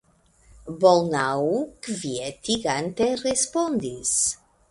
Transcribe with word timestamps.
Bolnau 0.83 1.51
kvietigante 1.87 3.13
respondis. 3.23 4.17